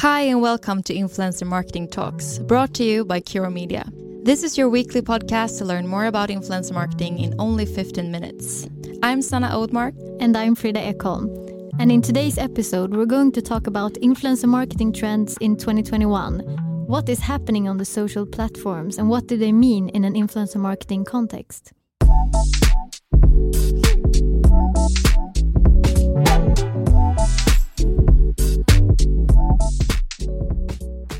[0.00, 3.84] Hi, and welcome to Influencer Marketing Talks, brought to you by Cure Media.
[4.22, 8.66] This is your weekly podcast to learn more about influencer marketing in only 15 minutes.
[9.02, 9.92] I'm Sanna Oudmark.
[10.18, 11.28] And I'm Frida Ekholm.
[11.78, 16.40] And in today's episode, we're going to talk about influencer marketing trends in 2021.
[16.86, 20.56] What is happening on the social platforms and what do they mean in an influencer
[20.56, 21.74] marketing context?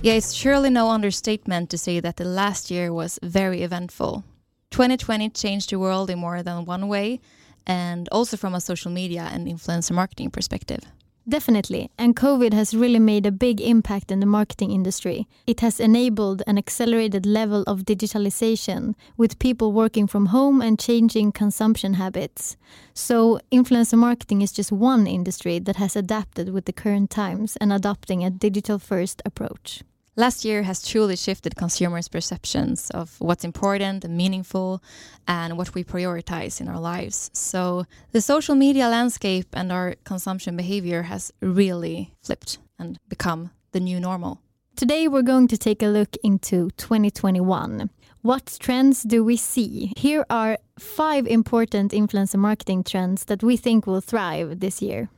[0.03, 4.25] Yeah, it's surely no understatement to say that the last year was very eventful.
[4.71, 7.21] 2020 changed the world in more than one way,
[7.67, 10.81] and also from a social media and influencer marketing perspective.
[11.29, 15.29] Definitely, and COVID has really made a big impact in the marketing industry.
[15.47, 21.33] It has enabled an accelerated level of digitalization, with people working from home and changing
[21.33, 22.57] consumption habits.
[22.95, 27.71] So, influencer marketing is just one industry that has adapted with the current times and
[27.71, 29.83] adopting a digital first approach.
[30.21, 34.83] Last year has truly shifted consumers' perceptions of what's important and meaningful
[35.27, 37.31] and what we prioritize in our lives.
[37.33, 43.81] So, the social media landscape and our consumption behavior has really flipped and become the
[43.81, 44.43] new normal.
[44.77, 47.89] Today, we're going to take a look into 2021.
[48.21, 49.95] What trends do we see?
[49.97, 55.09] Here are five important influencer marketing trends that we think will thrive this year.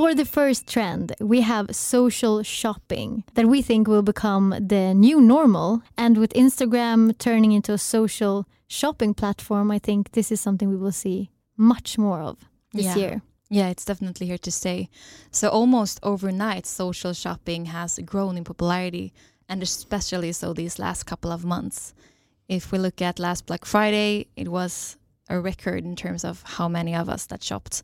[0.00, 5.20] For the first trend, we have social shopping that we think will become the new
[5.20, 5.82] normal.
[5.98, 10.76] And with Instagram turning into a social shopping platform, I think this is something we
[10.78, 11.28] will see
[11.58, 12.38] much more of
[12.72, 12.96] this yeah.
[12.96, 13.22] year.
[13.50, 14.88] Yeah, it's definitely here to stay.
[15.32, 19.12] So almost overnight, social shopping has grown in popularity,
[19.50, 21.92] and especially so these last couple of months.
[22.48, 24.96] If we look at last Black Friday, it was
[25.28, 27.82] a record in terms of how many of us that shopped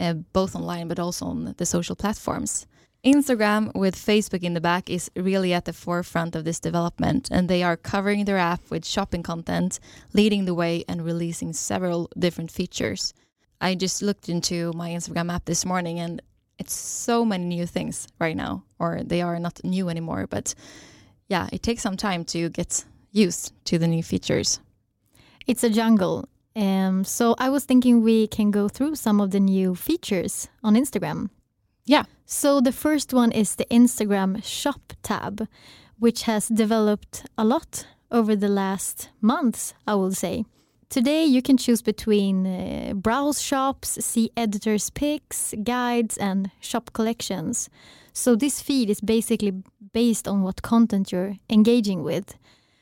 [0.00, 2.66] uh, both online but also on the social platforms.
[3.04, 7.48] Instagram, with Facebook in the back, is really at the forefront of this development, and
[7.48, 9.80] they are covering their app with shopping content,
[10.12, 13.14] leading the way, and releasing several different features.
[13.60, 16.20] I just looked into my Instagram app this morning, and
[16.58, 20.54] it's so many new things right now, or they are not new anymore, but
[21.28, 24.60] yeah, it takes some time to get used to the new features.
[25.46, 29.40] It's a jungle, um, so I was thinking we can go through some of the
[29.40, 31.30] new features on Instagram.
[31.84, 32.04] Yeah.
[32.26, 35.48] So the first one is the Instagram Shop tab,
[35.98, 40.44] which has developed a lot over the last months, I will say.
[40.88, 47.70] Today you can choose between uh, browse shops, see editors' picks, guides, and shop collections.
[48.12, 49.52] So this feed is basically
[49.92, 52.34] based on what content you're engaging with.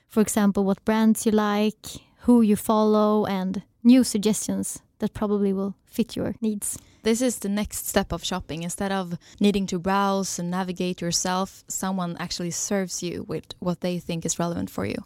[0.08, 1.87] For example, what brands you like,
[2.28, 6.78] who you follow, and new suggestions that probably will fit your needs.
[7.02, 8.62] This is the next step of shopping.
[8.62, 13.98] Instead of needing to browse and navigate yourself, someone actually serves you with what they
[13.98, 14.96] think is relevant for you.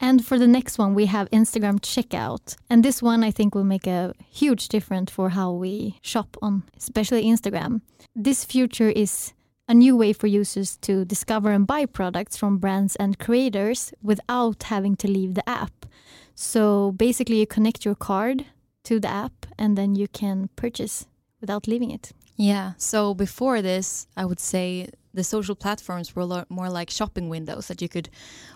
[0.00, 2.56] And for the next one, we have Instagram checkout.
[2.68, 6.64] And this one I think will make a huge difference for how we shop on,
[6.76, 7.82] especially Instagram.
[8.16, 9.32] This future is
[9.68, 14.64] a new way for users to discover and buy products from brands and creators without
[14.64, 15.86] having to leave the app.
[16.34, 18.46] So basically, you connect your card
[18.84, 21.06] to the app and then you can purchase
[21.40, 22.12] without leaving it.
[22.36, 22.72] Yeah.
[22.78, 27.80] So before this, I would say the social platforms were more like shopping windows that
[27.80, 28.08] you could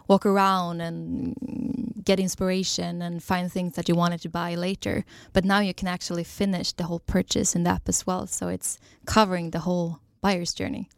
[0.09, 5.05] walk around and get inspiration and find things that you wanted to buy later.
[5.33, 8.27] But now you can actually finish the whole purchase in the app as well.
[8.27, 10.89] So it's covering the whole buyer's journey.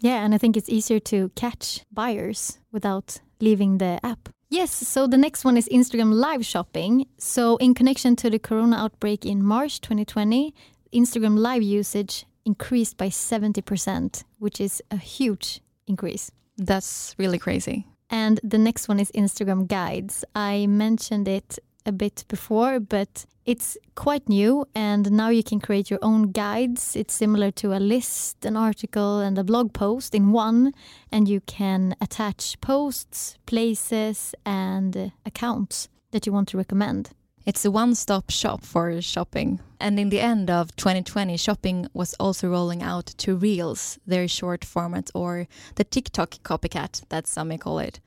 [0.00, 4.30] Yeah, and I think it's easier to catch buyers without leaving the app.
[4.52, 7.06] Yes, so the next one is Instagram live shopping.
[7.18, 10.52] So, in connection to the corona outbreak in March 2020,
[10.92, 16.32] Instagram live usage increased by 70%, which is a huge increase.
[16.56, 17.86] That's really crazy.
[18.10, 20.24] And the next one is Instagram guides.
[20.34, 25.90] I mentioned it a bit before, but it's quite new and now you can create
[25.90, 26.94] your own guides.
[26.94, 30.72] It's similar to a list, an article, and a blog post in one,
[31.10, 37.10] and you can attach posts, places, and uh, accounts that you want to recommend.
[37.46, 39.60] It's a one stop shop for shopping.
[39.80, 44.64] And in the end of 2020, shopping was also rolling out to Reels, their short
[44.64, 47.98] format, or the TikTok copycat, that some may call it.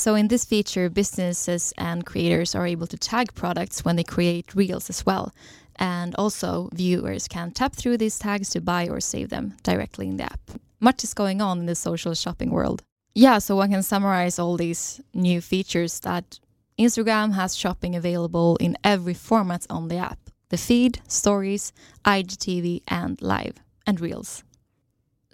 [0.00, 4.54] So, in this feature, businesses and creators are able to tag products when they create
[4.54, 5.34] Reels as well.
[5.76, 10.16] And also, viewers can tap through these tags to buy or save them directly in
[10.16, 10.40] the app.
[10.80, 12.82] Much is going on in the social shopping world.
[13.14, 16.40] Yeah, so one can summarize all these new features that
[16.78, 20.18] Instagram has shopping available in every format on the app
[20.48, 21.74] the feed, stories,
[22.06, 23.56] IGTV, and live,
[23.86, 24.44] and reels.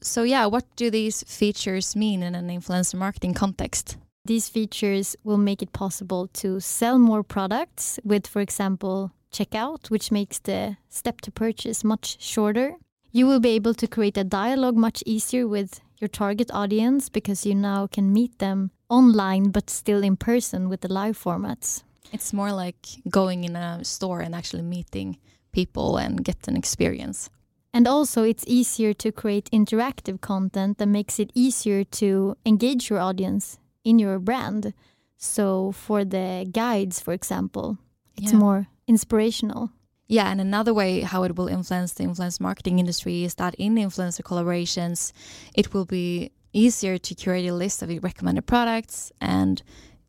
[0.02, 3.96] So, yeah, what do these features mean in an influencer marketing context?
[4.26, 10.10] These features will make it possible to sell more products with, for example, checkout, which
[10.10, 12.74] makes the step to purchase much shorter.
[13.12, 17.46] You will be able to create a dialogue much easier with your target audience because
[17.46, 21.84] you now can meet them online but still in person with the live formats.
[22.12, 25.18] It's more like going in a store and actually meeting
[25.52, 27.30] people and get an experience.
[27.72, 32.98] And also, it's easier to create interactive content that makes it easier to engage your
[32.98, 34.74] audience in your brand.
[35.16, 37.78] So for the guides, for example,
[38.18, 38.38] it's yeah.
[38.38, 39.70] more inspirational.
[40.08, 43.76] Yeah, and another way how it will influence the influence marketing industry is that in
[43.76, 45.12] influencer collaborations,
[45.54, 49.62] it will be easier to curate a list of recommended products and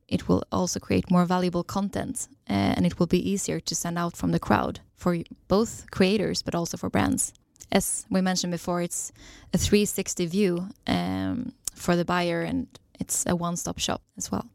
[0.08, 3.98] it will also create more valuable content uh, and it will be easier to send
[3.98, 7.34] out from the crowd for both creators but also for brands.
[7.70, 9.12] As we mentioned before, it's
[9.54, 12.68] a 360 view um, for the buyer and
[13.00, 14.50] it's a one-stop shop as well.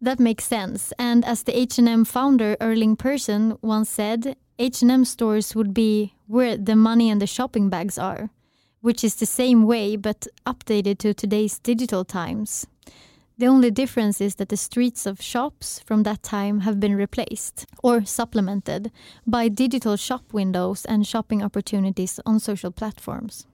[0.00, 0.92] That makes sense.
[0.98, 6.76] And as the H&M founder Erling Persson once said, H&M stores would be where the
[6.76, 8.30] money and the shopping bags are,
[8.80, 12.66] which is the same way but updated to today's digital times.
[13.38, 17.66] The only difference is that the streets of shops from that time have been replaced
[17.84, 18.90] or supplemented
[19.28, 23.46] by digital shop windows and shopping opportunities on social platforms.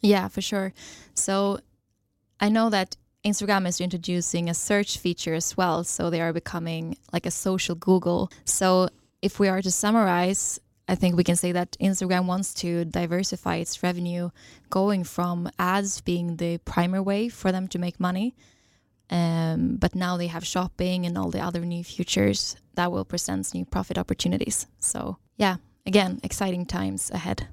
[0.00, 0.72] Yeah, for sure.
[1.14, 1.60] So
[2.40, 2.96] I know that
[3.28, 5.84] Instagram is introducing a search feature as well.
[5.84, 8.30] So they are becoming like a social Google.
[8.44, 8.88] So
[9.22, 10.58] if we are to summarize,
[10.88, 14.30] I think we can say that Instagram wants to diversify its revenue,
[14.70, 18.34] going from ads being the primary way for them to make money.
[19.10, 23.54] Um, but now they have shopping and all the other new features that will present
[23.54, 24.66] new profit opportunities.
[24.80, 25.56] So, yeah,
[25.86, 27.48] again, exciting times ahead.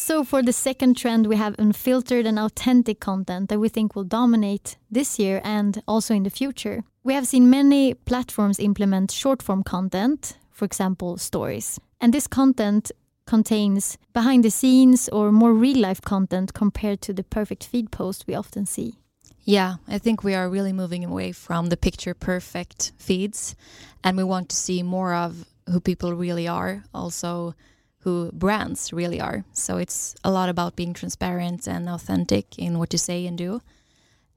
[0.00, 4.04] So, for the second trend, we have unfiltered and authentic content that we think will
[4.04, 6.84] dominate this year and also in the future.
[7.02, 11.80] We have seen many platforms implement short form content, for example, stories.
[12.00, 12.92] And this content
[13.26, 18.24] contains behind the scenes or more real life content compared to the perfect feed post
[18.28, 18.94] we often see.
[19.42, 23.56] Yeah, I think we are really moving away from the picture perfect feeds
[24.04, 27.56] and we want to see more of who people really are, also
[28.00, 29.44] who brands really are.
[29.52, 33.60] So it's a lot about being transparent and authentic in what you say and do.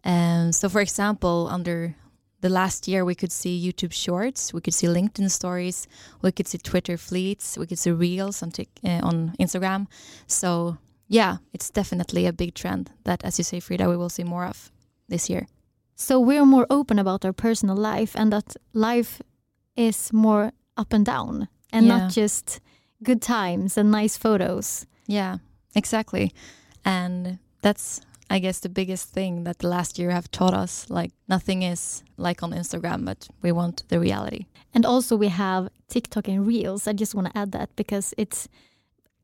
[0.04, 1.96] And so, for example, under
[2.42, 5.88] the last year, we could see YouTube Shorts, we could see LinkedIn Stories,
[6.24, 8.52] we could see Twitter Fleets, we could see Reels on,
[8.84, 9.86] uh, on Instagram.
[10.26, 10.78] So,
[11.08, 14.46] yeah, it's definitely a big trend that, as you say, Frida, we will see more
[14.46, 14.72] of
[15.08, 15.46] this year.
[15.96, 19.22] So we're more open about our personal life and that life
[19.76, 21.98] is more up and down and yeah.
[21.98, 22.60] not just
[23.04, 24.86] good times and nice photos.
[25.08, 25.38] Yeah,
[25.76, 26.34] exactly.
[26.86, 31.12] And that's I guess the biggest thing that the last year have taught us like
[31.28, 34.46] nothing is like on Instagram, but we want the reality.
[34.74, 36.88] And also we have TikTok and Reels.
[36.88, 38.48] I just want to add that because it's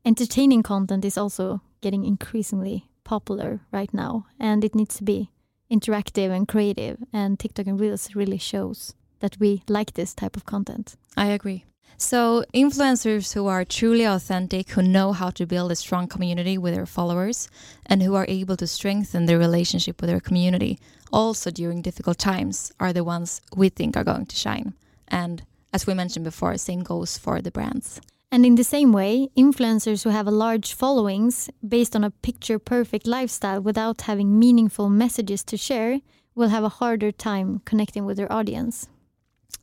[0.03, 5.31] entertaining content is also getting increasingly popular right now and it needs to be
[5.71, 10.45] interactive and creative and TikTok and Reels really shows that we like this type of
[10.45, 10.97] content.
[11.15, 11.63] I agree.
[11.99, 16.75] So, influencers who are truly authentic, who know how to build a strong community with
[16.75, 17.49] their followers,
[17.85, 20.79] and who are able to strengthen their relationship with their community,
[21.11, 24.73] also during difficult times, are the ones we think are going to shine.
[25.07, 27.99] And as we mentioned before, same goes for the brands.
[28.31, 32.59] And in the same way, influencers who have a large followings based on a picture
[32.59, 36.01] perfect lifestyle without having meaningful messages to share
[36.35, 38.87] will have a harder time connecting with their audience.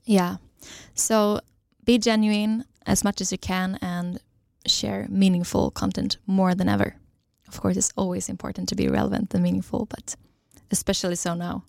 [0.04, 0.36] Yeah.
[0.94, 1.40] So
[1.84, 4.20] be genuine as much as you can and
[4.66, 6.96] share meaningful content more than ever.
[7.48, 10.16] Of course, it's always important to be relevant and meaningful, but
[10.70, 11.64] especially so now.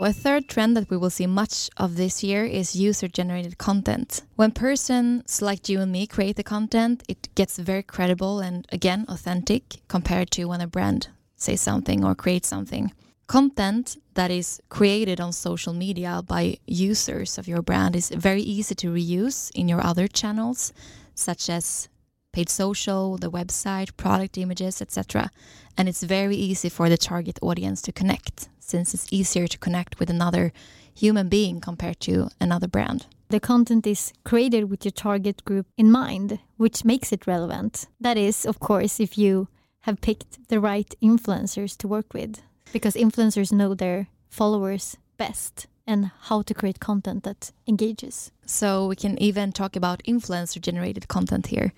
[0.00, 4.22] A third trend that we will see much of this year is user generated content.
[4.34, 9.04] When persons like you and me create the content, it gets very credible and again
[9.08, 12.92] authentic compared to when a brand says something or creates something.
[13.32, 18.74] Content that is created on social media by users of your brand is very easy
[18.74, 20.74] to reuse in your other channels,
[21.14, 21.88] such as
[22.34, 25.30] paid social, the website, product images, etc.
[25.78, 29.98] And it's very easy for the target audience to connect, since it's easier to connect
[29.98, 30.52] with another
[30.94, 33.06] human being compared to another brand.
[33.30, 37.86] The content is created with your target group in mind, which makes it relevant.
[37.98, 39.48] That is, of course, if you
[39.86, 46.10] have picked the right influencers to work with because influencers know their followers best and
[46.22, 48.30] how to create content that engages.
[48.46, 51.72] So we can even talk about influencer generated content here.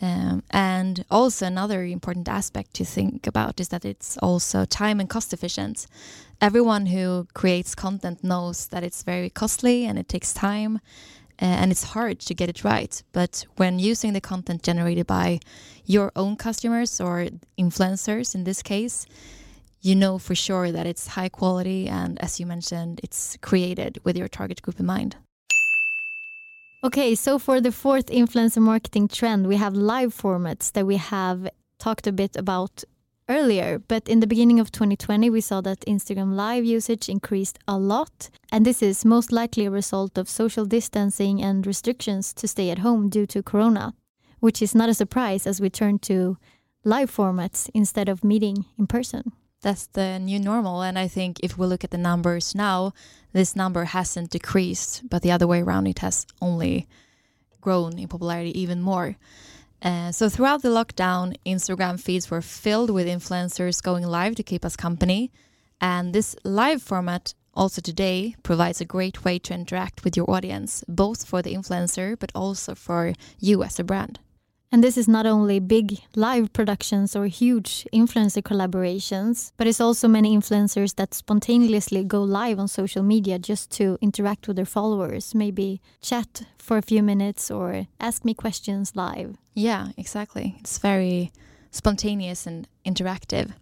[0.00, 5.08] Um, and also another important aspect to think about is that it's also time and
[5.08, 5.86] cost efficient.
[6.40, 10.76] Everyone who creates content knows that it's very costly and it takes time
[11.40, 13.02] uh, and it's hard to get it right.
[13.12, 15.40] But when using the content generated by
[15.84, 19.06] your own customers or influencers in this case,
[19.80, 24.16] you know for sure that it's high quality and as you mentioned it's created with
[24.16, 25.16] your target group in mind.
[26.84, 31.48] Okay so for the fourth influencer marketing trend we have live formats that we have
[31.78, 32.84] talked a bit about
[33.28, 37.76] earlier but in the beginning of 2020 we saw that instagram live usage increased a
[37.76, 42.70] lot and this is most likely a result of social distancing and restrictions to stay
[42.70, 43.92] at home due to corona
[44.40, 46.38] which is not a surprise as we turn to
[46.84, 50.82] live formats instead of meeting in person that's the new normal.
[50.82, 52.92] And I think if we look at the numbers now,
[53.32, 56.86] this number hasn't decreased, but the other way around, it has only
[57.60, 59.16] grown in popularity even more.
[59.82, 64.64] Uh, so throughout the lockdown, Instagram feeds were filled with influencers going live to keep
[64.64, 65.30] us company.
[65.80, 70.84] And this live format also today provides a great way to interact with your audience,
[70.88, 74.18] both for the influencer, but also for you as a brand.
[74.70, 80.08] And this is not only big live productions or huge influencer collaborations, but it's also
[80.08, 85.34] many influencers that spontaneously go live on social media just to interact with their followers,
[85.34, 89.36] maybe chat for a few minutes or ask me questions live.
[89.54, 90.56] Yeah, exactly.
[90.60, 91.32] It's very
[91.70, 93.52] spontaneous and interactive.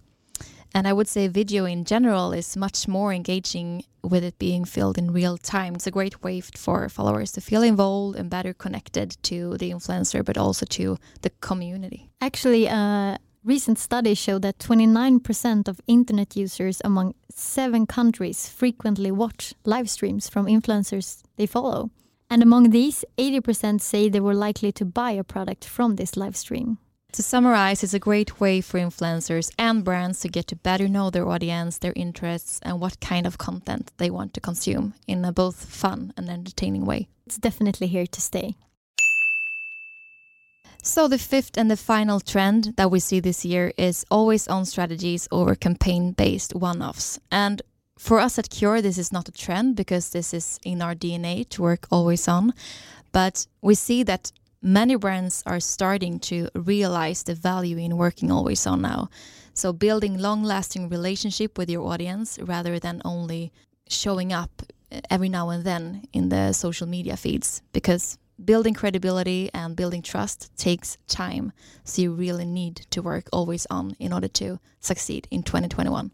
[0.76, 4.98] And I would say video in general is much more engaging with it being filled
[4.98, 5.76] in real time.
[5.76, 10.22] It's a great way for followers to feel involved and better connected to the influencer,
[10.22, 12.10] but also to the community.
[12.20, 19.54] Actually, a recent study showed that 29% of internet users among seven countries frequently watch
[19.64, 21.90] live streams from influencers they follow.
[22.28, 26.36] And among these, 80% say they were likely to buy a product from this live
[26.36, 26.76] stream.
[27.16, 31.08] To summarize, it's a great way for influencers and brands to get to better know
[31.08, 35.32] their audience, their interests, and what kind of content they want to consume in a
[35.32, 37.08] both fun and entertaining way.
[37.26, 38.56] It's definitely here to stay.
[40.82, 44.66] So, the fifth and the final trend that we see this year is always on
[44.66, 47.18] strategies over campaign based one offs.
[47.32, 47.62] And
[47.98, 51.48] for us at Cure, this is not a trend because this is in our DNA
[51.48, 52.52] to work always on.
[53.10, 54.32] But we see that
[54.62, 59.08] many brands are starting to realize the value in working always on now.
[59.54, 63.52] So building long-lasting relationship with your audience rather than only
[63.88, 69.50] showing up eh, every now and then in the social media feeds because building credibility
[69.54, 71.52] and building trust takes time.
[71.84, 76.10] So you really need to work always on in order to succeed in 2021.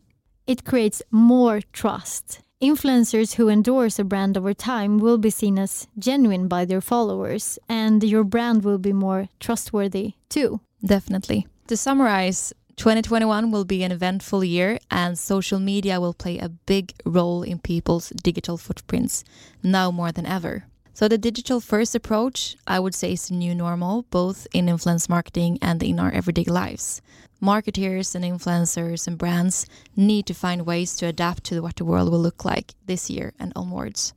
[0.46, 5.88] It creates more trust Influencers who endorse a brand over time will be seen as
[5.98, 10.60] genuine by their followers, and your brand will be more trustworthy too.
[10.84, 11.48] Definitely.
[11.66, 16.94] To summarize, 2021 will be an eventful year, and social media will play a big
[17.04, 19.24] role in people's digital footprints
[19.64, 20.64] now more than ever.
[20.94, 25.08] So, the digital first approach, I would say, is the new normal, both in influence
[25.08, 27.02] marketing and in our everyday lives.
[27.42, 32.08] Marketeers and influencers and brands need to find ways to adapt to what the world
[32.12, 34.14] will look like this year and onwards.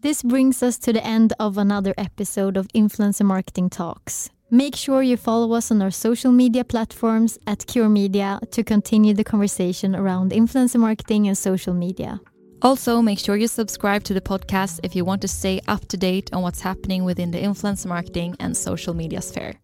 [0.00, 4.30] This brings us to the end of another episode of Influencer Marketing Talks.
[4.48, 9.12] Make sure you follow us on our social media platforms at Cure Media to continue
[9.12, 12.20] the conversation around influencer marketing and social media.
[12.62, 15.96] Also, make sure you subscribe to the podcast if you want to stay up to
[15.96, 19.54] date on what's happening within the influencer marketing and social media sphere.